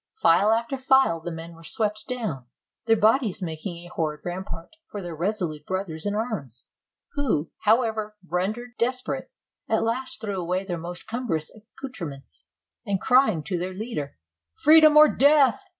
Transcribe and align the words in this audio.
File 0.15 0.51
after 0.51 0.79
file 0.79 1.19
the 1.19 1.31
men 1.31 1.53
were 1.53 1.63
swept 1.63 2.07
down, 2.07 2.47
their 2.87 2.97
bodies 2.97 3.39
making 3.39 3.75
a 3.85 3.91
horrid 3.93 4.21
rampart 4.25 4.71
for 4.89 4.99
their 4.99 5.13
resolute 5.15 5.63
brothers 5.67 6.07
in 6.07 6.15
arms, 6.15 6.65
who, 7.13 7.51
however, 7.65 8.15
ren 8.25 8.51
dered 8.51 8.75
desperate, 8.79 9.29
at 9.69 9.83
last 9.83 10.19
threw 10.19 10.37
away 10.41 10.63
their 10.65 10.79
most 10.79 11.05
cumbrous 11.05 11.51
accouterments, 11.55 12.45
and 12.83 12.99
crying 12.99 13.43
to 13.43 13.59
their 13.59 13.73
leader, 13.73 14.17
"Freedom 14.63 14.97
or 14.97 15.07
death!" 15.07 15.65